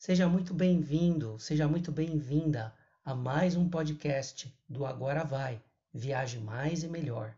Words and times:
Seja 0.00 0.26
muito 0.26 0.54
bem-vindo, 0.54 1.38
seja 1.38 1.68
muito 1.68 1.92
bem-vinda 1.92 2.72
a 3.04 3.14
mais 3.14 3.54
um 3.54 3.68
podcast 3.68 4.50
do 4.66 4.86
Agora 4.86 5.24
Vai, 5.24 5.60
Viaje 5.92 6.38
Mais 6.38 6.82
e 6.82 6.88
Melhor. 6.88 7.36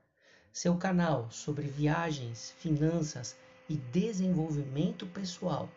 Seu 0.52 0.76
canal 0.76 1.28
sobre 1.28 1.66
viagens, 1.66 2.52
finanças 2.58 3.36
e 3.68 3.74
desenvolvimento 3.74 5.08
pessoal. 5.08 5.68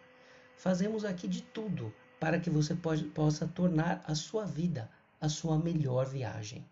Fazemos 0.55 1.03
aqui 1.03 1.27
de 1.27 1.41
tudo 1.41 1.91
para 2.19 2.39
que 2.39 2.51
você 2.51 2.75
pode, 2.75 3.05
possa 3.05 3.47
tornar 3.47 4.03
a 4.05 4.13
sua 4.13 4.45
vida 4.45 4.87
a 5.19 5.27
sua 5.27 5.57
melhor 5.57 6.05
viagem. 6.05 6.63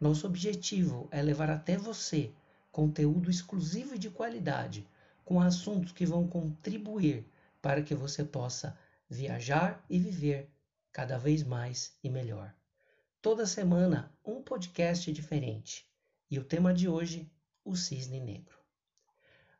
Nosso 0.00 0.26
objetivo 0.26 1.08
é 1.10 1.20
levar 1.20 1.50
até 1.50 1.76
você 1.76 2.32
conteúdo 2.70 3.30
exclusivo 3.30 3.96
e 3.96 3.98
de 3.98 4.08
qualidade, 4.08 4.88
com 5.26 5.42
assuntos 5.42 5.92
que 5.92 6.06
vão 6.06 6.26
contribuir 6.26 7.26
para 7.60 7.82
que 7.82 7.94
você 7.94 8.24
possa 8.24 8.74
viajar 9.12 9.84
e 9.90 9.98
viver 9.98 10.50
cada 10.90 11.18
vez 11.18 11.42
mais 11.42 11.96
e 12.02 12.08
melhor. 12.08 12.54
Toda 13.20 13.46
semana, 13.46 14.10
um 14.24 14.42
podcast 14.42 15.12
diferente. 15.12 15.86
E 16.30 16.38
o 16.38 16.44
tema 16.44 16.72
de 16.72 16.88
hoje, 16.88 17.30
o 17.62 17.76
cisne 17.76 18.18
negro. 18.18 18.58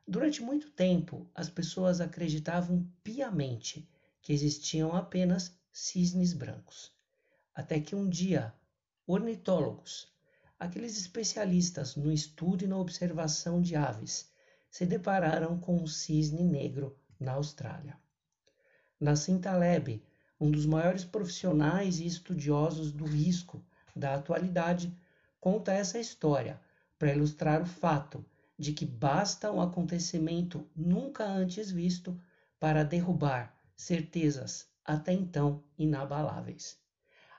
Durante 0.07 0.41
muito 0.41 0.71
tempo, 0.71 1.29
as 1.35 1.49
pessoas 1.49 2.01
acreditavam 2.01 2.91
piamente 3.03 3.87
que 4.21 4.33
existiam 4.33 4.95
apenas 4.95 5.55
cisnes 5.71 6.33
brancos. 6.33 6.91
Até 7.53 7.79
que 7.79 7.95
um 7.95 8.09
dia, 8.09 8.53
ornitólogos, 9.05 10.11
aqueles 10.59 10.97
especialistas 10.97 11.95
no 11.95 12.11
estudo 12.11 12.63
e 12.63 12.67
na 12.67 12.77
observação 12.77 13.61
de 13.61 13.75
aves, 13.75 14.31
se 14.69 14.85
depararam 14.85 15.59
com 15.59 15.75
um 15.75 15.85
cisne 15.85 16.43
negro 16.43 16.97
na 17.19 17.33
Austrália. 17.33 18.02
Nassim 19.03 19.37
Taleb, 19.37 20.01
um 20.39 20.49
dos 20.49 20.65
maiores 20.65 21.03
profissionais 21.03 21.99
e 21.99 22.05
estudiosos 22.05 22.89
do 22.89 23.03
risco 23.03 23.61
da 23.93 24.15
atualidade, 24.15 24.97
conta 25.41 25.73
essa 25.73 25.99
história 25.99 26.57
para 26.97 27.11
ilustrar 27.11 27.61
o 27.61 27.65
fato 27.65 28.25
de 28.57 28.71
que 28.71 28.85
basta 28.85 29.51
um 29.51 29.61
acontecimento 29.61 30.65
nunca 30.73 31.25
antes 31.25 31.69
visto 31.69 32.17
para 32.57 32.85
derrubar 32.85 33.53
certezas 33.75 34.69
até 34.85 35.11
então 35.11 35.61
inabaláveis. 35.77 36.77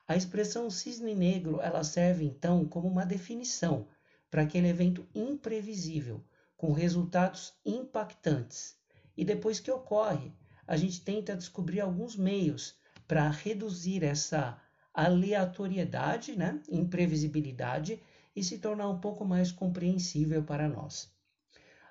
A 0.06 0.14
expressão 0.14 0.68
cisne 0.68 1.14
negro 1.14 1.62
ela 1.62 1.82
serve 1.82 2.26
então 2.26 2.66
como 2.66 2.88
uma 2.88 3.06
definição 3.06 3.88
para 4.30 4.42
aquele 4.42 4.68
evento 4.68 5.08
imprevisível, 5.14 6.22
com 6.58 6.72
resultados 6.74 7.54
impactantes. 7.64 8.76
E 9.16 9.24
depois 9.24 9.60
que 9.60 9.70
ocorre, 9.70 10.30
a 10.66 10.76
gente 10.76 11.00
tenta 11.02 11.36
descobrir 11.36 11.80
alguns 11.80 12.16
meios 12.16 12.74
para 13.06 13.28
reduzir 13.28 14.02
essa 14.02 14.60
aleatoriedade, 14.92 16.36
né, 16.36 16.60
imprevisibilidade 16.68 18.00
e 18.34 18.42
se 18.42 18.58
tornar 18.58 18.88
um 18.88 18.98
pouco 18.98 19.24
mais 19.24 19.50
compreensível 19.50 20.42
para 20.42 20.68
nós. 20.68 21.12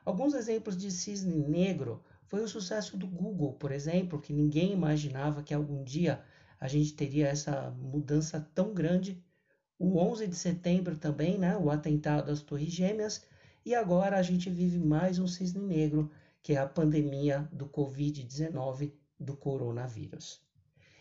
Alguns 0.06 0.34
exemplos 0.34 0.76
de 0.78 0.92
cisne 0.92 1.38
negro 1.38 2.04
foi 2.26 2.44
o 2.44 2.48
sucesso 2.48 2.98
do 2.98 3.08
Google, 3.08 3.54
por 3.54 3.72
exemplo, 3.72 4.20
que 4.20 4.34
ninguém 4.34 4.74
imaginava 4.74 5.44
que 5.44 5.54
algum 5.54 5.84
dia 5.84 6.24
a 6.60 6.68
gente 6.68 6.94
teria 6.94 7.28
essa 7.28 7.72
mudança 7.72 8.40
tão 8.56 8.74
grande. 8.74 9.24
O 9.78 9.98
11 9.98 10.28
de 10.28 10.36
setembro 10.36 10.98
também, 10.98 11.38
né, 11.38 11.58
o 11.58 11.70
atentado 11.70 12.32
às 12.32 12.42
Torres 12.42 12.72
Gêmeas, 12.74 13.26
e 13.66 13.76
agora 13.76 14.18
a 14.18 14.22
gente 14.22 14.50
vive 14.50 14.80
mais 14.80 15.20
um 15.20 15.28
cisne 15.28 15.62
negro 15.62 16.10
que 16.44 16.54
é 16.54 16.58
a 16.58 16.68
pandemia 16.68 17.48
do 17.54 17.66
Covid-19 17.68 18.92
do 19.18 19.36
coronavírus. 19.36 20.42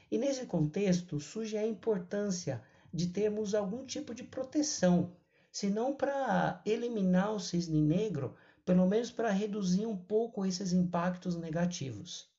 E 0.09 0.17
nesse 0.17 0.47
contexto 0.47 1.19
surge 1.19 1.59
a 1.59 1.67
importância 1.67 2.62
de 2.95 3.09
termos 3.09 3.53
algum 3.53 3.85
tipo 3.85 4.15
de 4.15 4.23
proteção, 4.23 5.17
se 5.51 5.69
não 5.69 5.95
para 5.95 6.63
eliminar 6.64 7.33
o 7.33 7.41
cisne 7.41 7.83
negro, 7.83 8.36
pelo 8.64 8.86
menos 8.86 9.11
para 9.11 9.31
reduzir 9.31 9.85
um 9.85 9.97
pouco 9.97 10.47
esses 10.47 10.73
impactos 10.73 11.35
negativos. 11.35 12.31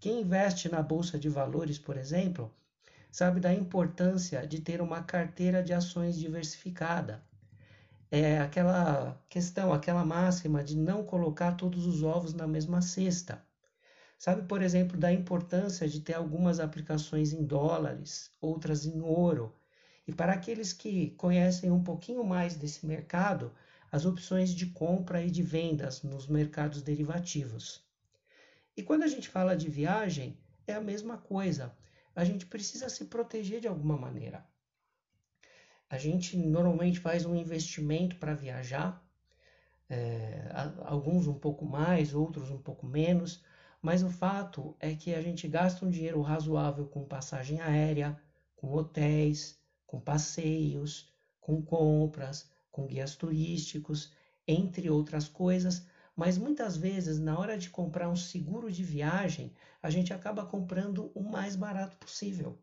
Quem 0.00 0.22
investe 0.22 0.68
na 0.68 0.82
bolsa 0.82 1.18
de 1.18 1.28
valores, 1.28 1.78
por 1.78 1.96
exemplo, 1.96 2.52
sabe 3.10 3.38
da 3.40 3.54
importância 3.54 4.46
de 4.46 4.60
ter 4.60 4.80
uma 4.80 5.02
carteira 5.02 5.62
de 5.62 5.72
ações 5.72 6.18
diversificada, 6.18 7.22
é 8.10 8.38
aquela 8.38 9.20
questão, 9.28 9.72
aquela 9.72 10.04
máxima 10.04 10.64
de 10.64 10.76
não 10.76 11.04
colocar 11.04 11.52
todos 11.52 11.86
os 11.86 12.02
ovos 12.02 12.32
na 12.32 12.46
mesma 12.46 12.80
cesta. 12.80 13.44
Sabe, 14.18 14.42
por 14.48 14.62
exemplo, 14.62 14.96
da 14.96 15.12
importância 15.12 15.88
de 15.88 16.00
ter 16.00 16.14
algumas 16.14 16.58
aplicações 16.58 17.32
em 17.32 17.44
dólares, 17.44 18.30
outras 18.40 18.84
em 18.84 19.00
ouro. 19.00 19.54
E 20.06 20.12
para 20.12 20.32
aqueles 20.32 20.72
que 20.72 21.10
conhecem 21.10 21.70
um 21.70 21.84
pouquinho 21.84 22.24
mais 22.24 22.56
desse 22.56 22.86
mercado, 22.86 23.52
as 23.92 24.04
opções 24.04 24.50
de 24.50 24.66
compra 24.66 25.22
e 25.22 25.30
de 25.30 25.42
vendas 25.42 26.02
nos 26.02 26.26
mercados 26.26 26.82
derivativos. 26.82 27.86
E 28.76 28.82
quando 28.82 29.02
a 29.02 29.08
gente 29.08 29.28
fala 29.28 29.56
de 29.56 29.68
viagem, 29.68 30.36
é 30.66 30.74
a 30.74 30.80
mesma 30.80 31.18
coisa. 31.18 31.72
A 32.14 32.24
gente 32.24 32.46
precisa 32.46 32.88
se 32.88 33.04
proteger 33.04 33.60
de 33.60 33.68
alguma 33.68 33.96
maneira. 33.96 34.44
A 35.90 35.96
gente 35.96 36.36
normalmente 36.36 37.00
faz 37.00 37.24
um 37.24 37.34
investimento 37.34 38.16
para 38.16 38.34
viajar, 38.34 39.02
é, 39.88 40.50
alguns 40.84 41.26
um 41.26 41.38
pouco 41.38 41.64
mais, 41.64 42.14
outros 42.14 42.50
um 42.50 42.58
pouco 42.58 42.86
menos, 42.86 43.42
mas 43.80 44.02
o 44.02 44.10
fato 44.10 44.76
é 44.80 44.94
que 44.94 45.14
a 45.14 45.20
gente 45.20 45.48
gasta 45.48 45.84
um 45.86 45.90
dinheiro 45.90 46.20
razoável 46.20 46.86
com 46.86 47.06
passagem 47.06 47.60
aérea, 47.60 48.20
com 48.54 48.72
hotéis, 48.72 49.58
com 49.86 49.98
passeios, 49.98 51.10
com 51.40 51.62
compras, 51.62 52.50
com 52.70 52.86
guias 52.86 53.16
turísticos, 53.16 54.12
entre 54.46 54.90
outras 54.90 55.28
coisas, 55.28 55.86
mas 56.14 56.36
muitas 56.36 56.76
vezes 56.76 57.18
na 57.18 57.38
hora 57.38 57.56
de 57.56 57.70
comprar 57.70 58.08
um 58.08 58.16
seguro 58.16 58.70
de 58.70 58.82
viagem, 58.82 59.54
a 59.82 59.88
gente 59.88 60.12
acaba 60.12 60.44
comprando 60.44 61.10
o 61.14 61.22
mais 61.22 61.54
barato 61.54 61.96
possível. 61.96 62.58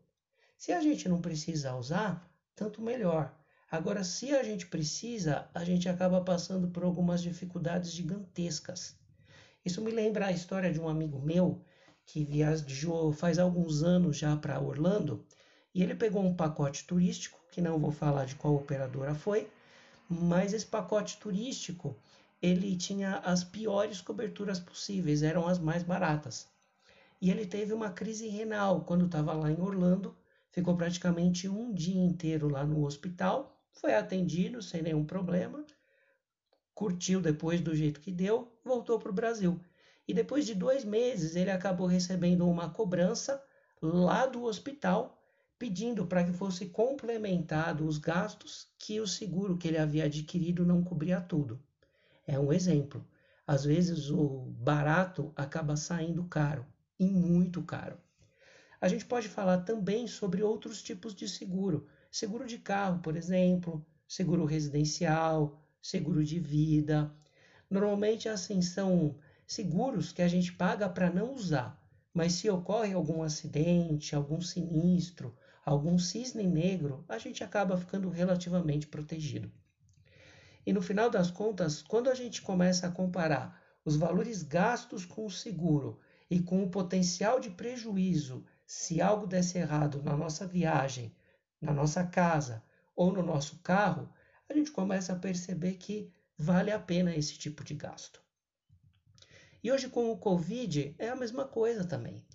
Se 0.56 0.72
a 0.72 0.80
gente 0.80 1.08
não 1.08 1.20
precisa 1.20 1.74
usar, 1.74 2.30
tanto 2.56 2.80
melhor. 2.82 3.32
Agora, 3.70 4.02
se 4.02 4.34
a 4.34 4.42
gente 4.42 4.66
precisa, 4.66 5.48
a 5.54 5.62
gente 5.62 5.88
acaba 5.88 6.20
passando 6.22 6.68
por 6.68 6.82
algumas 6.82 7.22
dificuldades 7.22 7.92
gigantescas. 7.92 8.96
Isso 9.64 9.82
me 9.82 9.90
lembra 9.90 10.26
a 10.26 10.32
história 10.32 10.72
de 10.72 10.80
um 10.80 10.88
amigo 10.88 11.20
meu 11.20 11.60
que 12.06 12.24
viajou 12.24 13.12
faz 13.12 13.38
alguns 13.38 13.82
anos 13.82 14.16
já 14.16 14.36
para 14.36 14.60
Orlando 14.60 15.24
e 15.74 15.82
ele 15.82 15.94
pegou 15.94 16.24
um 16.24 16.34
pacote 16.34 16.86
turístico, 16.86 17.38
que 17.52 17.60
não 17.60 17.78
vou 17.78 17.90
falar 17.90 18.24
de 18.24 18.36
qual 18.36 18.54
operadora 18.54 19.14
foi, 19.14 19.50
mas 20.08 20.54
esse 20.54 20.64
pacote 20.64 21.18
turístico 21.18 21.94
ele 22.40 22.76
tinha 22.76 23.16
as 23.18 23.42
piores 23.42 24.00
coberturas 24.00 24.60
possíveis, 24.60 25.22
eram 25.22 25.46
as 25.46 25.58
mais 25.58 25.82
baratas. 25.82 26.46
E 27.20 27.30
ele 27.30 27.44
teve 27.44 27.72
uma 27.72 27.90
crise 27.90 28.28
renal 28.28 28.82
quando 28.82 29.06
estava 29.06 29.32
lá 29.32 29.50
em 29.50 29.60
Orlando 29.60 30.16
ficou 30.50 30.76
praticamente 30.76 31.48
um 31.48 31.72
dia 31.72 32.00
inteiro 32.00 32.48
lá 32.48 32.64
no 32.64 32.84
hospital, 32.84 33.60
foi 33.72 33.94
atendido 33.94 34.62
sem 34.62 34.82
nenhum 34.82 35.04
problema, 35.04 35.64
curtiu 36.74 37.20
depois 37.20 37.60
do 37.60 37.74
jeito 37.74 38.00
que 38.00 38.10
deu, 38.10 38.52
voltou 38.64 38.98
para 38.98 39.10
o 39.10 39.14
Brasil. 39.14 39.60
E 40.08 40.14
depois 40.14 40.46
de 40.46 40.54
dois 40.54 40.84
meses 40.84 41.36
ele 41.36 41.50
acabou 41.50 41.86
recebendo 41.86 42.48
uma 42.48 42.70
cobrança 42.70 43.42
lá 43.82 44.26
do 44.26 44.44
hospital, 44.44 45.22
pedindo 45.58 46.06
para 46.06 46.22
que 46.24 46.32
fosse 46.32 46.66
complementado 46.66 47.86
os 47.86 47.98
gastos 47.98 48.68
que 48.78 49.00
o 49.00 49.06
seguro 49.06 49.56
que 49.56 49.68
ele 49.68 49.78
havia 49.78 50.04
adquirido 50.04 50.64
não 50.64 50.82
cobria 50.82 51.20
tudo. 51.20 51.60
É 52.26 52.38
um 52.38 52.52
exemplo. 52.52 53.06
Às 53.46 53.64
vezes 53.64 54.10
o 54.10 54.52
barato 54.58 55.32
acaba 55.36 55.76
saindo 55.76 56.24
caro, 56.24 56.66
e 56.98 57.06
muito 57.06 57.62
caro. 57.62 57.96
A 58.80 58.88
gente 58.88 59.04
pode 59.06 59.28
falar 59.28 59.58
também 59.58 60.06
sobre 60.06 60.42
outros 60.42 60.82
tipos 60.82 61.14
de 61.14 61.28
seguro. 61.28 61.86
Seguro 62.10 62.46
de 62.46 62.58
carro, 62.58 63.00
por 63.00 63.16
exemplo, 63.16 63.84
seguro 64.06 64.44
residencial, 64.44 65.62
seguro 65.80 66.24
de 66.24 66.38
vida. 66.38 67.14
Normalmente, 67.70 68.28
assim, 68.28 68.60
são 68.60 69.18
seguros 69.46 70.12
que 70.12 70.22
a 70.22 70.28
gente 70.28 70.52
paga 70.52 70.88
para 70.88 71.10
não 71.10 71.34
usar, 71.34 71.80
mas 72.12 72.34
se 72.34 72.50
ocorre 72.50 72.92
algum 72.92 73.22
acidente, 73.22 74.14
algum 74.14 74.40
sinistro, 74.40 75.34
algum 75.64 75.98
cisne 75.98 76.46
negro, 76.46 77.04
a 77.08 77.18
gente 77.18 77.42
acaba 77.42 77.76
ficando 77.76 78.08
relativamente 78.08 78.86
protegido. 78.86 79.50
E 80.66 80.72
no 80.72 80.82
final 80.82 81.08
das 81.08 81.30
contas, 81.30 81.80
quando 81.82 82.10
a 82.10 82.14
gente 82.14 82.42
começa 82.42 82.86
a 82.86 82.90
comparar 82.90 83.62
os 83.84 83.96
valores 83.96 84.42
gastos 84.42 85.04
com 85.04 85.24
o 85.24 85.30
seguro 85.30 86.00
e 86.28 86.40
com 86.40 86.62
o 86.62 86.70
potencial 86.70 87.38
de 87.38 87.50
prejuízo 87.50 88.44
se 88.66 89.00
algo 89.00 89.26
desse 89.26 89.58
errado 89.58 90.02
na 90.02 90.16
nossa 90.16 90.46
viagem, 90.46 91.14
na 91.60 91.72
nossa 91.72 92.04
casa 92.04 92.62
ou 92.94 93.12
no 93.12 93.22
nosso 93.22 93.60
carro, 93.60 94.12
a 94.48 94.54
gente 94.54 94.70
começa 94.70 95.12
a 95.12 95.18
perceber 95.18 95.74
que 95.74 96.12
vale 96.36 96.70
a 96.70 96.78
pena 96.78 97.14
esse 97.14 97.38
tipo 97.38 97.62
de 97.62 97.74
gasto. 97.74 98.20
E 99.62 99.70
hoje 99.70 99.88
com 99.88 100.10
o 100.10 100.18
Covid 100.18 100.94
é 100.98 101.08
a 101.08 101.16
mesma 101.16 101.44
coisa 101.46 101.84
também. 101.84 102.26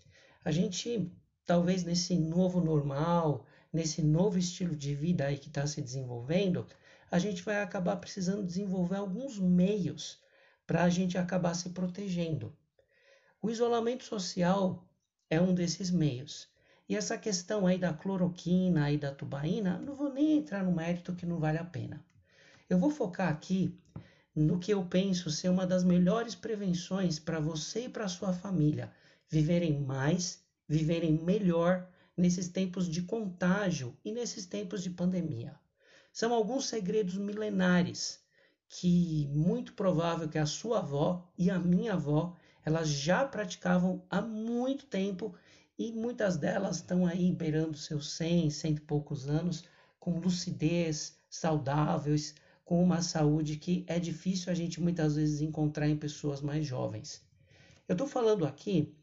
A 0.44 0.52
gente 0.52 1.12
talvez 1.46 1.84
nesse 1.84 2.16
novo 2.16 2.62
normal, 2.62 3.46
nesse 3.74 4.02
novo 4.02 4.38
estilo 4.38 4.76
de 4.76 4.96
vida 4.96 5.26
aí 5.26 5.38
que 5.38 5.48
está 5.48 5.68
se 5.68 5.82
desenvolvendo, 5.82 6.66
a 7.10 7.20
gente 7.20 7.44
vai 7.44 7.62
acabar 7.62 7.98
precisando 7.98 8.46
desenvolver 8.46 8.96
alguns 8.96 9.38
meios 9.38 10.22
para 10.66 10.84
a 10.84 10.90
gente 10.90 11.18
acabar 11.18 11.54
se 11.54 11.72
protegendo. 11.72 12.56
O 13.42 13.50
isolamento 13.50 14.06
social 14.06 14.88
é 15.32 15.40
um 15.40 15.54
desses 15.54 15.90
meios. 15.90 16.50
E 16.90 16.96
essa 16.96 17.18
questão 17.18 17.66
aí 17.66 17.78
da 17.78 17.94
cloroquina 17.94 18.92
e 18.92 18.98
da 18.98 19.16
tubaína, 19.16 19.80
não 19.80 19.96
vou 19.96 20.14
nem 20.14 20.38
entrar 20.38 20.62
no 20.62 20.74
mérito 20.74 21.16
que 21.16 21.26
não 21.26 21.40
vale 21.40 21.58
a 21.58 21.64
pena. 21.64 22.04
Eu 22.70 22.78
vou 22.78 22.92
focar 22.92 23.30
aqui 23.30 23.74
no 24.36 24.60
que 24.60 24.74
eu 24.74 24.86
penso 24.86 25.32
ser 25.32 25.48
uma 25.48 25.66
das 25.66 25.86
melhores 25.86 26.36
prevenções 26.36 27.18
para 27.18 27.40
você 27.40 27.86
e 27.86 27.90
para 27.90 28.10
sua 28.10 28.34
família 28.34 28.92
viverem 29.30 29.80
mais, 29.80 30.44
viverem 30.68 31.14
melhor 31.24 31.88
nesses 32.16 32.50
tempos 32.50 32.90
de 32.90 33.02
contágio 33.04 33.98
e 34.04 34.12
nesses 34.12 34.46
tempos 34.46 34.84
de 34.84 34.90
pandemia. 34.90 35.56
São 36.12 36.34
alguns 36.34 36.68
segredos 36.68 37.16
milenares 37.16 38.20
que 38.68 39.30
muito 39.34 39.74
provável 39.74 40.28
que 40.28 40.38
a 40.38 40.46
sua 40.46 40.80
avó 40.80 41.26
e 41.38 41.50
a 41.50 41.58
minha 41.58 41.94
avó 41.94 42.36
elas 42.66 42.90
já 42.90 43.26
praticavam 43.26 44.04
há 44.10 44.22
muito 44.22 44.86
tempo 44.86 45.36
e 45.78 45.92
muitas 45.92 46.38
delas 46.38 46.78
estão 46.78 47.06
aí 47.06 47.32
beirando 47.32 47.78
seus 47.78 48.12
100, 48.14 48.50
cento 48.52 48.78
e 48.78 48.82
poucos 48.82 49.28
anos 49.28 49.64
com 50.00 50.20
lucidez, 50.20 51.18
saudáveis, 51.30 52.36
com 52.64 52.84
uma 52.84 53.02
saúde 53.02 53.58
que 53.58 53.84
é 53.88 54.00
difícil 54.00 54.52
a 54.52 54.56
gente 54.56 54.80
muitas 54.80 55.16
vezes 55.16 55.42
encontrar 55.42 55.88
em 55.88 55.98
pessoas 55.98 56.42
mais 56.42 56.66
jovens. 56.66 57.22
Eu 57.88 57.94
estou 57.94 58.08
falando 58.08 58.46
aqui 58.46 58.96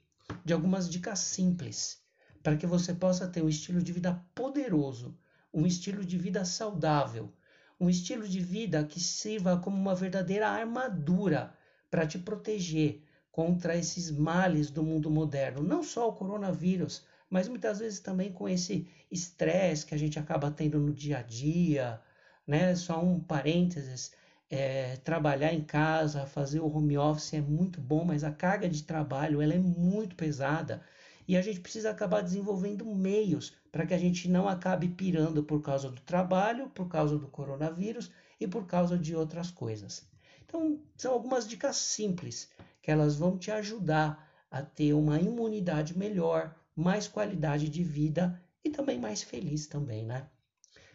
de 0.45 0.53
algumas 0.53 0.89
dicas 0.89 1.19
simples 1.19 2.01
para 2.43 2.57
que 2.57 2.67
você 2.67 2.95
possa 2.95 3.27
ter 3.27 3.43
um 3.43 3.49
estilo 3.49 3.83
de 3.83 3.93
vida 3.93 4.25
poderoso, 4.35 5.19
um 5.53 5.67
estilo 5.67 6.05
de 6.05 6.17
vida 6.17 6.45
saudável, 6.45 7.33
um 7.81 7.91
estilo 7.91 8.27
de 8.27 8.41
vida 8.41 8.85
que 8.85 9.01
sirva 9.01 9.59
como 9.59 9.77
uma 9.77 9.95
verdadeira 9.95 10.49
armadura 10.49 11.55
para 11.91 12.07
te 12.07 12.19
proteger 12.19 13.03
contra 13.39 13.77
esses 13.77 14.11
males 14.11 14.69
do 14.69 14.83
mundo 14.83 15.09
moderno, 15.09 15.63
não 15.63 15.81
só 15.81 16.09
o 16.09 16.13
coronavírus, 16.13 17.05
mas 17.31 17.47
muitas 17.47 17.79
vezes 17.79 18.01
também 18.01 18.33
com 18.33 18.49
esse 18.49 18.91
estresse 19.13 19.87
que 19.87 19.95
a 19.95 19.97
gente 19.97 20.19
acaba 20.19 20.51
tendo 20.51 20.81
no 20.81 20.93
dia 20.93 21.19
a 21.19 21.23
dia, 21.23 22.01
né? 22.45 22.75
Só 22.75 23.01
um 23.01 23.21
parênteses, 23.21 24.11
é, 24.51 24.97
trabalhar 25.05 25.55
em 25.55 25.63
casa, 25.63 26.27
fazer 26.27 26.59
o 26.59 26.67
home 26.67 26.99
office 26.99 27.35
é 27.35 27.41
muito 27.41 27.81
bom, 27.81 28.05
mas 28.05 28.25
a 28.25 28.33
carga 28.33 28.69
de 28.69 28.83
trabalho 28.83 29.41
ela 29.41 29.55
é 29.55 29.59
muito 29.61 30.17
pesada 30.17 30.83
e 31.29 31.37
a 31.37 31.41
gente 31.41 31.61
precisa 31.61 31.91
acabar 31.91 32.23
desenvolvendo 32.23 32.85
meios 32.85 33.55
para 33.71 33.87
que 33.87 33.95
a 33.95 33.99
gente 33.99 34.29
não 34.29 34.49
acabe 34.49 34.89
pirando 34.89 35.45
por 35.45 35.63
causa 35.63 35.89
do 35.89 36.01
trabalho, 36.01 36.71
por 36.71 36.89
causa 36.89 37.17
do 37.17 37.29
coronavírus 37.29 38.11
e 38.41 38.49
por 38.49 38.67
causa 38.67 38.99
de 38.99 39.15
outras 39.15 39.49
coisas. 39.49 40.05
Então, 40.45 40.81
são 40.97 41.13
algumas 41.13 41.47
dicas 41.47 41.77
simples 41.77 42.51
que 42.83 42.91
elas 42.91 43.17
vão 43.17 43.37
te 43.37 43.51
ajudar 43.51 44.29
a 44.51 44.63
ter 44.63 44.93
uma 44.93 45.21
imunidade 45.21 45.97
melhor, 45.97 46.55
mais 46.75 47.07
qualidade 47.07 47.69
de 47.69 47.83
vida 47.83 48.41
e 48.65 48.71
também 48.71 48.99
mais 48.99 49.23
feliz 49.23 49.67
também, 49.67 50.05
né? 50.05 50.29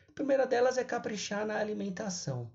A 0.07 0.11
primeira 0.13 0.45
delas 0.45 0.77
é 0.77 0.83
caprichar 0.83 1.45
na 1.45 1.57
alimentação. 1.57 2.51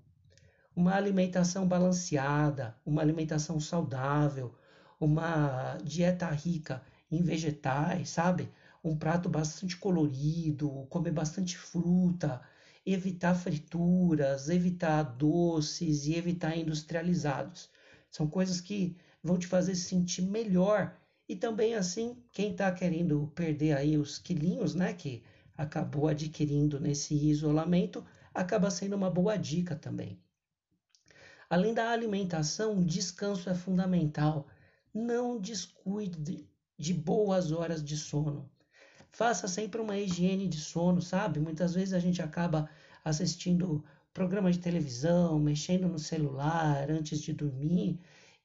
Uma 0.75 0.95
alimentação 0.95 1.67
balanceada, 1.67 2.75
uma 2.85 3.01
alimentação 3.01 3.59
saudável, 3.59 4.55
uma 4.99 5.77
dieta 5.83 6.27
rica 6.27 6.81
em 7.11 7.21
vegetais, 7.21 8.09
sabe? 8.09 8.51
Um 8.83 8.97
prato 8.97 9.29
bastante 9.29 9.75
colorido, 9.77 10.87
comer 10.89 11.11
bastante 11.11 11.57
fruta, 11.57 12.41
evitar 12.85 13.35
frituras, 13.35 14.49
evitar 14.49 15.03
doces 15.03 16.05
e 16.05 16.15
evitar 16.15 16.57
industrializados. 16.57 17.69
São 18.09 18.27
coisas 18.27 18.61
que 18.61 18.97
vão 19.23 19.37
te 19.37 19.47
fazer 19.47 19.75
se 19.75 19.89
sentir 19.89 20.21
melhor 20.21 20.95
e 21.27 21.35
também 21.35 21.75
assim 21.75 22.17
quem 22.31 22.51
está 22.51 22.71
querendo 22.71 23.31
perder 23.35 23.77
aí 23.77 23.97
os 23.97 24.17
quilinhos, 24.17 24.73
né, 24.73 24.93
que 24.93 25.23
acabou 25.55 26.07
adquirindo 26.07 26.79
nesse 26.79 27.13
isolamento, 27.13 28.05
acaba 28.33 28.71
sendo 28.71 28.95
uma 28.95 29.09
boa 29.09 29.37
dica 29.37 29.75
também. 29.75 30.19
Além 31.49 31.73
da 31.73 31.89
alimentação, 31.89 32.83
descanso 32.83 33.49
é 33.49 33.55
fundamental. 33.55 34.47
Não 34.93 35.39
descuide 35.39 36.47
de 36.77 36.93
boas 36.93 37.51
horas 37.51 37.83
de 37.83 37.97
sono. 37.97 38.49
Faça 39.11 39.47
sempre 39.47 39.81
uma 39.81 39.97
higiene 39.97 40.47
de 40.47 40.59
sono, 40.59 41.01
sabe? 41.01 41.39
Muitas 41.39 41.73
vezes 41.73 41.93
a 41.93 41.99
gente 41.99 42.21
acaba 42.21 42.69
assistindo 43.03 43.83
programa 44.13 44.51
de 44.51 44.59
televisão, 44.59 45.39
mexendo 45.39 45.87
no 45.87 45.99
celular 45.99 46.89
antes 46.89 47.19
de 47.21 47.33
dormir, 47.33 47.99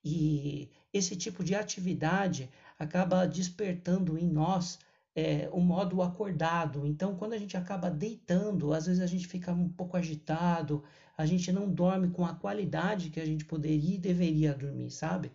e 0.04 0.70
esse 0.92 1.16
tipo 1.16 1.42
de 1.42 1.54
atividade 1.54 2.50
acaba 2.78 3.26
despertando 3.26 4.18
em 4.18 4.28
nós 4.28 4.78
é, 5.14 5.48
modo 5.50 6.02
acordado. 6.02 6.86
Então, 6.86 7.16
quando 7.16 7.32
a 7.32 7.38
gente 7.38 7.56
acaba 7.56 7.90
deitando, 7.90 8.72
às 8.72 8.86
vezes 8.86 9.00
a 9.00 9.06
gente 9.06 9.26
fica 9.26 9.52
um 9.52 9.68
pouco 9.68 9.96
agitado, 9.96 10.82
a 11.16 11.24
gente 11.24 11.50
não 11.52 11.70
dorme 11.70 12.10
com 12.10 12.24
a 12.24 12.34
qualidade 12.34 13.10
que 13.10 13.20
a 13.20 13.26
gente 13.26 13.44
poderia 13.44 13.94
e 13.94 13.98
deveria 13.98 14.52
dormir, 14.52 14.90
sabe? 14.90 15.32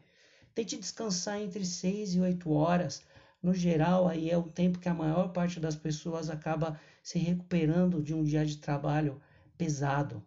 Tente 0.54 0.78
descansar 0.78 1.42
entre 1.42 1.66
6 1.66 2.16
e 2.16 2.20
8 2.20 2.52
horas. 2.52 3.04
No 3.42 3.54
geral, 3.54 4.08
aí 4.08 4.30
é 4.30 4.38
o 4.38 4.44
tempo 4.44 4.80
que 4.80 4.90
a 4.90 4.94
maior 4.94 5.30
parte 5.30 5.60
das 5.60 5.76
pessoas 5.76 6.30
acaba 6.30 6.80
se 7.02 7.18
recuperando 7.18 8.04
de 8.04 8.14
um 8.14 8.24
dia 8.24 8.46
de 8.46 8.58
trabalho 8.58 9.22
pesado. 9.58 10.22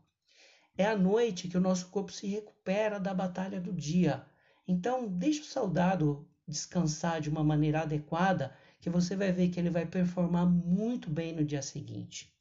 É 0.76 0.86
à 0.86 0.96
noite 0.96 1.48
que 1.48 1.58
o 1.58 1.60
nosso 1.60 1.88
corpo 1.88 2.10
se 2.10 2.26
recupera 2.26 2.98
da 2.98 3.12
batalha 3.12 3.60
do 3.60 3.72
dia. 3.72 4.24
Então, 4.66 5.08
deixe 5.08 5.40
o 5.40 5.44
soldado 5.44 6.28
descansar 6.46 7.20
de 7.20 7.30
uma 7.30 7.42
maneira 7.42 7.82
adequada, 7.82 8.54
que 8.80 8.90
você 8.90 9.16
vai 9.16 9.32
ver 9.32 9.48
que 9.48 9.58
ele 9.58 9.70
vai 9.70 9.86
performar 9.86 10.46
muito 10.46 11.08
bem 11.08 11.34
no 11.34 11.44
dia 11.44 11.62
seguinte. 11.62 12.32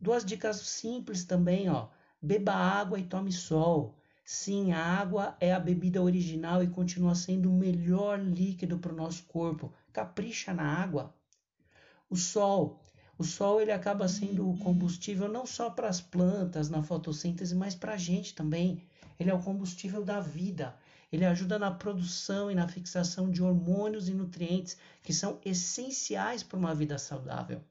Duas 0.00 0.24
dicas 0.24 0.56
simples 0.56 1.24
também, 1.24 1.68
ó. 1.68 1.88
Beba 2.20 2.52
água 2.52 2.98
e 2.98 3.04
tome 3.04 3.32
sol. 3.32 3.98
Sim, 4.24 4.72
a 4.72 4.82
água 4.82 5.36
é 5.38 5.52
a 5.52 5.60
bebida 5.60 6.02
original 6.02 6.62
e 6.62 6.68
continua 6.68 7.14
sendo 7.14 7.50
o 7.50 7.54
melhor 7.54 8.18
líquido 8.18 8.78
para 8.78 8.92
o 8.92 8.96
nosso 8.96 9.24
corpo. 9.24 9.72
Capricha 9.92 10.52
na 10.52 10.64
água. 10.64 11.14
O 12.08 12.16
sol. 12.16 12.82
O 13.18 13.24
sol 13.24 13.60
ele 13.60 13.70
acaba 13.70 14.08
sendo 14.08 14.50
o 14.50 14.58
combustível 14.58 15.28
não 15.28 15.46
só 15.46 15.70
para 15.70 15.88
as 15.88 16.00
plantas 16.00 16.68
na 16.68 16.82
fotossíntese, 16.82 17.54
mas 17.54 17.74
para 17.74 17.92
a 17.92 17.98
gente 17.98 18.34
também. 18.34 18.82
Ele 19.20 19.30
é 19.30 19.34
o 19.34 19.42
combustível 19.42 20.02
da 20.02 20.20
vida. 20.20 20.74
Ele 21.12 21.24
ajuda 21.24 21.58
na 21.58 21.70
produção 21.70 22.50
e 22.50 22.54
na 22.54 22.68
fixação 22.68 23.30
de 23.30 23.42
hormônios 23.42 24.08
e 24.08 24.14
nutrientes 24.14 24.76
que 25.02 25.12
são 25.12 25.40
essenciais 25.44 26.42
para 26.42 26.58
uma 26.58 26.74
vida 26.74 26.98
saudável. 26.98 27.62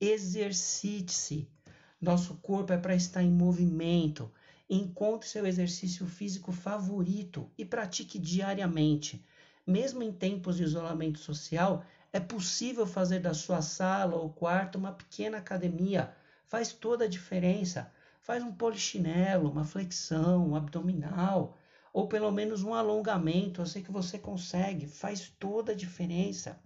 Exercite-se. 0.00 1.48
Nosso 2.00 2.34
corpo 2.36 2.72
é 2.72 2.78
para 2.78 2.94
estar 2.94 3.22
em 3.22 3.30
movimento. 3.30 4.30
Encontre 4.68 5.28
seu 5.28 5.46
exercício 5.46 6.06
físico 6.06 6.52
favorito 6.52 7.50
e 7.56 7.64
pratique 7.64 8.18
diariamente. 8.18 9.24
Mesmo 9.66 10.02
em 10.02 10.12
tempos 10.12 10.56
de 10.56 10.64
isolamento 10.64 11.18
social, 11.18 11.84
é 12.12 12.20
possível 12.20 12.86
fazer 12.86 13.20
da 13.20 13.34
sua 13.34 13.62
sala 13.62 14.16
ou 14.16 14.30
quarto 14.30 14.76
uma 14.76 14.92
pequena 14.92 15.38
academia. 15.38 16.14
Faz 16.46 16.72
toda 16.72 17.06
a 17.06 17.08
diferença. 17.08 17.90
Faz 18.20 18.42
um 18.42 18.52
polichinelo, 18.52 19.50
uma 19.50 19.64
flexão, 19.64 20.50
um 20.50 20.56
abdominal, 20.56 21.58
ou 21.94 22.08
pelo 22.08 22.32
menos 22.32 22.64
um 22.64 22.74
alongamento. 22.74 23.60
Eu 23.60 23.66
sei 23.66 23.80
que 23.80 23.92
você 23.92 24.18
consegue, 24.18 24.88
faz 24.88 25.32
toda 25.38 25.70
a 25.70 25.76
diferença. 25.76 26.58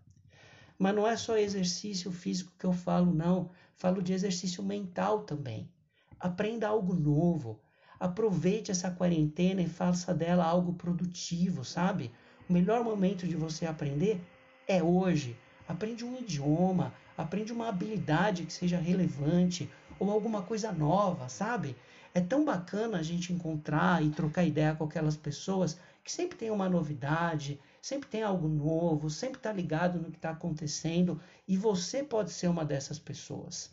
Mas 0.79 0.95
não 0.95 1.07
é 1.07 1.19
só 1.19 1.37
exercício 1.37 2.11
físico 2.11 2.55
que 2.59 2.65
eu 2.65 2.73
falo, 2.73 3.13
não. 3.13 3.51
Falo 3.77 4.03
de 4.03 4.15
exercício 4.15 4.63
mental 4.63 5.25
também. 5.25 5.71
Aprenda 6.19 6.67
algo 6.67 6.95
novo. 6.95 7.61
Aproveite 8.01 8.71
essa 8.71 8.91
quarentena 8.91 9.61
e 9.61 9.69
faça 9.69 10.15
dela 10.15 10.47
algo 10.47 10.73
produtivo, 10.73 11.63
sabe? 11.63 12.11
O 12.49 12.53
melhor 12.53 12.83
momento 12.83 13.29
de 13.29 13.37
você 13.37 13.67
aprender 13.67 14.19
é 14.67 14.83
hoje. 14.83 15.37
Aprende 15.69 16.07
um 16.07 16.17
idioma, 16.17 16.95
aprende 17.19 17.53
uma 17.53 17.69
habilidade 17.69 18.47
que 18.47 18.53
seja 18.53 18.79
relevante 18.79 19.69
ou 19.99 20.11
alguma 20.11 20.41
coisa 20.41 20.73
nova, 20.73 21.29
sabe? 21.29 21.77
É 22.15 22.21
tão 22.21 22.45
bacana 22.45 22.99
a 22.99 23.03
gente 23.03 23.33
encontrar 23.33 24.05
e 24.05 24.11
trocar 24.11 24.45
ideia 24.45 24.75
com 24.75 24.85
aquelas 24.85 25.17
pessoas 25.17 25.79
que 26.03 26.11
sempre 26.11 26.39
tem 26.39 26.51
uma 26.51 26.69
novidade, 26.69 27.61
sempre 27.83 28.09
tem 28.09 28.23
algo 28.23 28.49
novo, 28.49 29.11
sempre 29.11 29.37
está 29.37 29.53
ligado 29.53 29.99
no 29.99 30.11
que 30.11 30.17
está 30.17 30.31
acontecendo 30.31 31.21
e 31.47 31.57
você 31.57 32.03
pode 32.03 32.31
ser 32.31 32.49
uma 32.49 32.65
dessas 32.65 32.99
pessoas. 32.99 33.71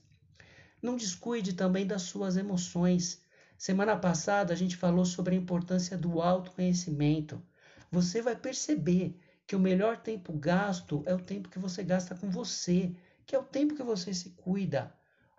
Não 0.81 0.97
descuide 0.97 1.53
também 1.53 1.87
das 1.87 2.03
suas 2.03 2.35
emoções. 2.35 3.21
Semana 3.57 3.95
passada 3.95 4.53
a 4.53 4.55
gente 4.55 4.75
falou 4.75 5.05
sobre 5.05 5.33
a 5.33 5.37
importância 5.37 5.97
do 5.97 6.21
autoconhecimento. 6.21 7.41
Você 7.89 8.21
vai 8.21 8.35
perceber 8.35 9.17
que 9.47 9.55
o 9.55 9.59
melhor 9.59 9.97
tempo 9.97 10.33
gasto 10.33 11.03
é 11.05 11.13
o 11.13 11.19
tempo 11.19 11.49
que 11.49 11.57
você 11.57 11.83
gasta 11.83 12.15
com 12.15 12.29
você, 12.29 12.91
que 13.25 13.35
é 13.35 13.39
o 13.39 13.43
tempo 13.43 13.75
que 13.75 13.83
você 13.83 14.13
se 14.13 14.31
cuida. 14.31 14.93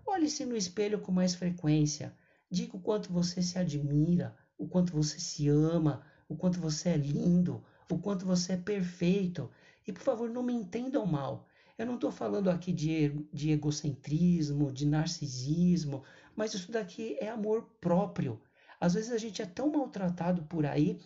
Olhe-se 0.07 0.45
no 0.45 0.57
espelho 0.57 1.01
com 1.01 1.13
mais 1.13 1.35
frequência. 1.35 2.13
Diga 2.51 2.77
o 2.77 2.81
quanto 2.81 3.13
você 3.13 3.43
se 3.43 3.59
admira, 3.59 4.37
o 4.57 4.69
quanto 4.69 4.93
você 4.93 5.19
se 5.19 5.49
ama, 5.49 6.05
o 6.29 6.37
quanto 6.37 6.61
você 6.61 6.91
é 6.91 6.97
lindo, 6.97 7.65
o 7.91 7.99
quanto 7.99 8.25
você 8.25 8.53
é 8.53 8.57
perfeito. 8.57 9.51
E 9.87 9.93
por 9.93 10.03
favor, 10.03 10.31
não 10.31 10.43
me 10.43 10.53
entendam 10.53 11.05
mal. 11.07 11.47
Eu 11.77 11.87
não 11.87 11.97
estou 11.97 12.11
falando 12.11 12.49
aqui 12.49 12.73
de, 12.73 13.27
de 13.33 13.51
egocentrismo, 13.51 14.73
de 14.73 14.87
narcisismo, 14.87 16.05
mas 16.35 16.55
isso 16.55 16.73
daqui 16.73 17.17
é 17.21 17.29
amor 17.29 17.69
próprio. 17.81 18.41
Às 18.81 18.95
vezes 18.95 19.13
a 19.13 19.19
gente 19.19 19.43
é 19.43 19.47
tão 19.47 19.71
maltratado 19.71 20.43
por 20.45 20.65
aí. 20.65 21.01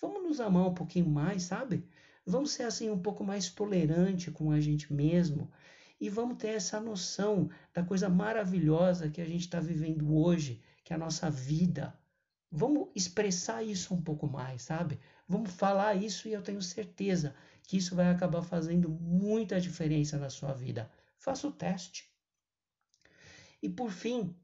Vamos 0.00 0.22
nos 0.22 0.40
amar 0.40 0.66
um 0.66 0.74
pouquinho 0.74 1.08
mais, 1.08 1.42
sabe? 1.42 1.86
Vamos 2.26 2.52
ser 2.52 2.62
assim 2.62 2.90
um 2.90 2.98
pouco 2.98 3.22
mais 3.22 3.50
tolerante 3.50 4.30
com 4.30 4.50
a 4.50 4.60
gente 4.60 4.92
mesmo 4.92 5.50
e 6.00 6.08
vamos 6.08 6.36
ter 6.38 6.48
essa 6.48 6.80
noção 6.80 7.48
da 7.72 7.82
coisa 7.82 8.08
maravilhosa 8.08 9.08
que 9.08 9.20
a 9.20 9.24
gente 9.24 9.42
está 9.42 9.60
vivendo 9.60 10.14
hoje, 10.14 10.60
que 10.84 10.92
a 10.92 10.98
nossa 10.98 11.30
vida. 11.30 11.98
Vamos 12.50 12.90
expressar 12.94 13.64
isso 13.64 13.92
um 13.94 14.00
pouco 14.00 14.28
mais, 14.28 14.62
sabe? 14.62 15.00
Vamos 15.26 15.50
falar 15.50 15.94
isso 15.96 16.28
e 16.28 16.32
eu 16.32 16.42
tenho 16.42 16.62
certeza 16.62 17.34
que 17.62 17.78
isso 17.78 17.96
vai 17.96 18.08
acabar 18.10 18.42
fazendo 18.42 18.88
muita 18.88 19.60
diferença 19.60 20.18
na 20.18 20.30
sua 20.30 20.52
vida. 20.52 20.88
Faça 21.18 21.48
o 21.48 21.52
teste. 21.52 22.08
E 23.62 23.68
por 23.68 23.90
fim, 23.90 24.36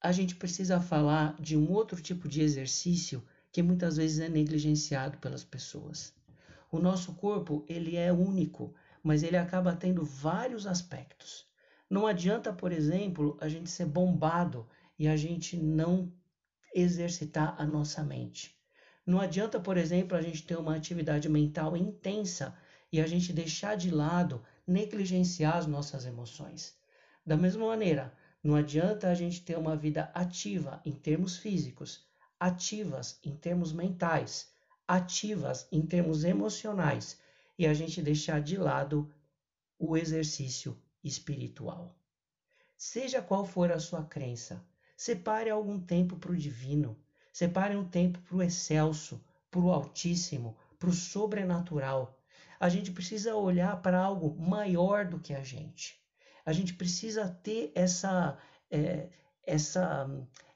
a 0.00 0.12
gente 0.12 0.36
precisa 0.36 0.80
falar 0.80 1.34
de 1.40 1.56
um 1.56 1.70
outro 1.70 2.00
tipo 2.00 2.28
de 2.28 2.40
exercício 2.40 3.22
que 3.52 3.62
muitas 3.62 3.96
vezes 3.96 4.20
é 4.20 4.28
negligenciado 4.28 5.18
pelas 5.18 5.44
pessoas. 5.44 6.14
O 6.70 6.78
nosso 6.78 7.14
corpo, 7.14 7.64
ele 7.68 7.96
é 7.96 8.12
único, 8.12 8.72
mas 9.02 9.24
ele 9.24 9.36
acaba 9.36 9.74
tendo 9.74 10.04
vários 10.04 10.66
aspectos. 10.66 11.44
Não 11.90 12.06
adianta, 12.06 12.52
por 12.52 12.70
exemplo, 12.70 13.36
a 13.40 13.48
gente 13.48 13.68
ser 13.68 13.86
bombado 13.86 14.68
e 15.00 15.08
a 15.08 15.16
gente 15.16 15.56
não 15.56 16.12
exercitar 16.74 17.54
a 17.58 17.64
nossa 17.64 18.04
mente. 18.04 18.54
Não 19.06 19.18
adianta, 19.18 19.58
por 19.58 19.78
exemplo, 19.78 20.14
a 20.14 20.20
gente 20.20 20.46
ter 20.46 20.58
uma 20.58 20.76
atividade 20.76 21.26
mental 21.26 21.74
intensa 21.74 22.54
e 22.92 23.00
a 23.00 23.06
gente 23.06 23.32
deixar 23.32 23.78
de 23.78 23.90
lado, 23.90 24.44
negligenciar 24.66 25.56
as 25.56 25.66
nossas 25.66 26.04
emoções. 26.04 26.76
Da 27.24 27.34
mesma 27.34 27.66
maneira, 27.66 28.12
não 28.44 28.54
adianta 28.54 29.08
a 29.08 29.14
gente 29.14 29.42
ter 29.42 29.56
uma 29.56 29.74
vida 29.74 30.10
ativa 30.12 30.82
em 30.84 30.92
termos 30.92 31.38
físicos, 31.38 32.06
ativas 32.38 33.18
em 33.24 33.34
termos 33.34 33.72
mentais, 33.72 34.52
ativas 34.86 35.66
em 35.72 35.80
termos 35.80 36.24
emocionais 36.24 37.18
e 37.58 37.66
a 37.66 37.72
gente 37.72 38.02
deixar 38.02 38.42
de 38.42 38.58
lado 38.58 39.10
o 39.78 39.96
exercício 39.96 40.78
espiritual. 41.02 41.98
Seja 42.76 43.22
qual 43.22 43.46
for 43.46 43.72
a 43.72 43.80
sua 43.80 44.04
crença, 44.04 44.62
separe 45.00 45.48
algum 45.48 45.80
tempo 45.80 46.16
para 46.16 46.30
o 46.30 46.36
divino, 46.36 46.94
separe 47.32 47.74
um 47.74 47.88
tempo 47.88 48.18
para 48.20 48.36
o 48.36 48.42
excelso, 48.42 49.24
para 49.50 49.58
o 49.58 49.72
altíssimo, 49.72 50.58
para 50.78 50.90
o 50.90 50.92
sobrenatural. 50.92 52.20
A 52.60 52.68
gente 52.68 52.92
precisa 52.92 53.34
olhar 53.34 53.80
para 53.80 53.98
algo 53.98 54.38
maior 54.38 55.06
do 55.06 55.18
que 55.18 55.32
a 55.32 55.42
gente. 55.42 55.98
A 56.44 56.52
gente 56.52 56.74
precisa 56.74 57.26
ter 57.42 57.72
essa, 57.74 58.36
é, 58.70 59.08
essa, 59.42 60.06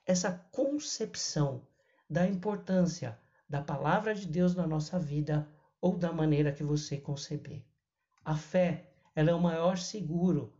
essa 0.04 0.32
concepção 0.52 1.66
da 2.08 2.26
importância 2.26 3.18
da 3.48 3.62
palavra 3.62 4.14
de 4.14 4.26
Deus 4.26 4.54
na 4.54 4.66
nossa 4.66 4.98
vida 4.98 5.48
ou 5.80 5.96
da 5.96 6.12
maneira 6.12 6.52
que 6.52 6.62
você 6.62 6.98
conceber. 6.98 7.64
A 8.22 8.36
fé, 8.36 8.92
ela 9.16 9.30
é 9.30 9.34
o 9.34 9.40
maior 9.40 9.78
seguro 9.78 10.52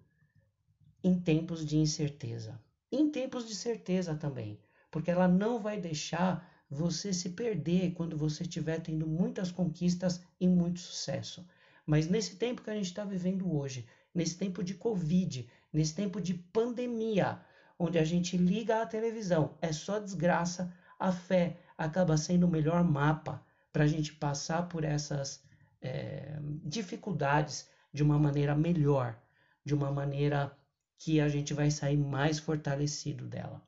em 1.02 1.20
tempos 1.20 1.66
de 1.66 1.76
incerteza. 1.76 2.58
Em 2.96 3.10
tempos 3.10 3.48
de 3.48 3.56
certeza 3.56 4.14
também, 4.14 4.56
porque 4.88 5.10
ela 5.10 5.26
não 5.26 5.58
vai 5.58 5.80
deixar 5.80 6.48
você 6.70 7.12
se 7.12 7.30
perder 7.30 7.92
quando 7.92 8.16
você 8.16 8.44
estiver 8.44 8.78
tendo 8.80 9.04
muitas 9.04 9.50
conquistas 9.50 10.22
e 10.40 10.46
muito 10.46 10.78
sucesso. 10.78 11.44
Mas 11.84 12.06
nesse 12.06 12.36
tempo 12.36 12.62
que 12.62 12.70
a 12.70 12.74
gente 12.74 12.86
está 12.86 13.04
vivendo 13.04 13.52
hoje, 13.52 13.84
nesse 14.14 14.38
tempo 14.38 14.62
de 14.62 14.74
Covid, 14.74 15.50
nesse 15.72 15.92
tempo 15.92 16.20
de 16.20 16.34
pandemia, 16.34 17.40
onde 17.76 17.98
a 17.98 18.04
gente 18.04 18.36
liga 18.36 18.80
a 18.80 18.86
televisão, 18.86 19.58
é 19.60 19.72
só 19.72 19.98
desgraça, 19.98 20.72
a 20.96 21.10
fé 21.10 21.58
acaba 21.76 22.16
sendo 22.16 22.46
o 22.46 22.50
melhor 22.50 22.84
mapa 22.84 23.44
para 23.72 23.82
a 23.82 23.88
gente 23.88 24.12
passar 24.12 24.68
por 24.68 24.84
essas 24.84 25.42
é, 25.82 26.38
dificuldades 26.62 27.68
de 27.92 28.04
uma 28.04 28.20
maneira 28.20 28.54
melhor, 28.54 29.20
de 29.64 29.74
uma 29.74 29.90
maneira 29.90 30.56
que 30.98 31.20
a 31.20 31.28
gente 31.28 31.52
vai 31.52 31.70
sair 31.70 31.96
mais 31.96 32.38
fortalecido 32.38 33.26
dela. 33.26 33.62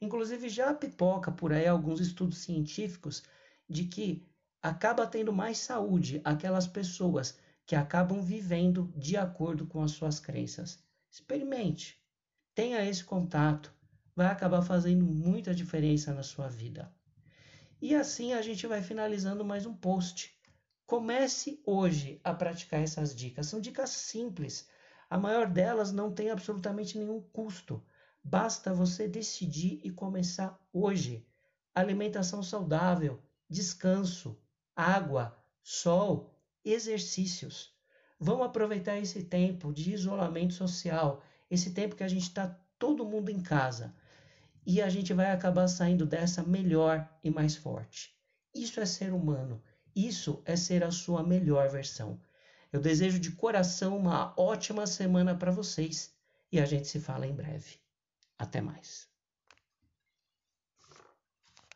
Inclusive, 0.00 0.48
já 0.48 0.74
pipoca 0.74 1.30
por 1.30 1.52
aí 1.52 1.66
alguns 1.66 2.00
estudos 2.00 2.38
científicos 2.38 3.22
de 3.68 3.84
que 3.84 4.26
acaba 4.60 5.06
tendo 5.06 5.32
mais 5.32 5.58
saúde 5.58 6.20
aquelas 6.24 6.66
pessoas 6.66 7.38
que 7.64 7.76
acabam 7.76 8.20
vivendo 8.20 8.92
de 8.96 9.16
acordo 9.16 9.66
com 9.66 9.82
as 9.82 9.92
suas 9.92 10.18
crenças. 10.18 10.78
Experimente, 11.10 12.00
tenha 12.54 12.84
esse 12.84 13.04
contato, 13.04 13.72
vai 14.14 14.26
acabar 14.26 14.62
fazendo 14.62 15.04
muita 15.04 15.54
diferença 15.54 16.12
na 16.12 16.22
sua 16.22 16.48
vida. 16.48 16.92
E 17.80 17.94
assim 17.94 18.32
a 18.32 18.42
gente 18.42 18.66
vai 18.66 18.82
finalizando 18.82 19.44
mais 19.44 19.66
um 19.66 19.74
post. 19.74 20.36
Comece 20.86 21.60
hoje 21.64 22.20
a 22.22 22.32
praticar 22.32 22.80
essas 22.80 23.14
dicas. 23.14 23.46
São 23.46 23.60
dicas 23.60 23.90
simples. 23.90 24.68
A 25.12 25.18
maior 25.18 25.46
delas 25.46 25.92
não 25.92 26.10
tem 26.10 26.30
absolutamente 26.30 26.96
nenhum 26.96 27.20
custo. 27.20 27.84
Basta 28.24 28.72
você 28.72 29.06
decidir 29.06 29.78
e 29.84 29.90
começar 29.90 30.58
hoje. 30.72 31.28
Alimentação 31.74 32.42
saudável, 32.42 33.22
descanso, 33.46 34.40
água, 34.74 35.36
sol, 35.62 36.34
exercícios. 36.64 37.76
Vamos 38.18 38.46
aproveitar 38.46 38.98
esse 38.98 39.24
tempo 39.24 39.70
de 39.70 39.92
isolamento 39.92 40.54
social, 40.54 41.22
esse 41.50 41.72
tempo 41.74 41.94
que 41.94 42.04
a 42.04 42.08
gente 42.08 42.22
está 42.22 42.48
todo 42.78 43.04
mundo 43.04 43.28
em 43.28 43.42
casa 43.42 43.94
e 44.64 44.80
a 44.80 44.88
gente 44.88 45.12
vai 45.12 45.30
acabar 45.30 45.68
saindo 45.68 46.06
dessa 46.06 46.42
melhor 46.42 47.06
e 47.22 47.30
mais 47.30 47.54
forte. 47.54 48.16
Isso 48.54 48.80
é 48.80 48.86
ser 48.86 49.12
humano, 49.12 49.62
isso 49.94 50.42
é 50.46 50.56
ser 50.56 50.82
a 50.82 50.90
sua 50.90 51.22
melhor 51.22 51.68
versão. 51.68 52.18
Eu 52.72 52.80
desejo 52.80 53.18
de 53.18 53.32
coração 53.32 53.98
uma 53.98 54.32
ótima 54.34 54.86
semana 54.86 55.36
para 55.36 55.52
vocês 55.52 56.14
e 56.50 56.58
a 56.58 56.64
gente 56.64 56.88
se 56.88 56.98
fala 56.98 57.26
em 57.26 57.34
breve. 57.34 57.78
Até 58.38 58.62
mais. 58.62 59.11